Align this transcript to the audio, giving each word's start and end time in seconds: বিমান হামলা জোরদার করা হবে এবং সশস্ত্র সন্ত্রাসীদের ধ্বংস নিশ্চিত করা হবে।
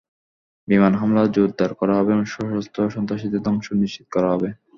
বিমান 0.67 0.93
হামলা 0.99 1.23
জোরদার 1.35 1.71
করা 1.79 1.93
হবে 1.97 2.11
এবং 2.13 2.25
সশস্ত্র 2.27 2.79
সন্ত্রাসীদের 2.95 3.41
ধ্বংস 3.45 3.67
নিশ্চিত 3.81 4.05
করা 4.11 4.29
হবে। 4.33 4.49